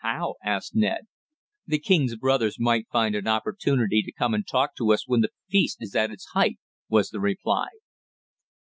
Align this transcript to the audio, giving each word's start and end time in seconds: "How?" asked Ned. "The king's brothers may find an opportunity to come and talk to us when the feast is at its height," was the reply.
"How?" 0.00 0.36
asked 0.42 0.74
Ned. 0.74 1.08
"The 1.66 1.78
king's 1.78 2.16
brothers 2.16 2.56
may 2.58 2.84
find 2.90 3.14
an 3.14 3.28
opportunity 3.28 4.00
to 4.00 4.12
come 4.12 4.32
and 4.32 4.48
talk 4.48 4.74
to 4.76 4.92
us 4.94 5.06
when 5.06 5.20
the 5.20 5.28
feast 5.50 5.76
is 5.80 5.94
at 5.94 6.10
its 6.10 6.24
height," 6.32 6.56
was 6.88 7.10
the 7.10 7.20
reply. 7.20 7.68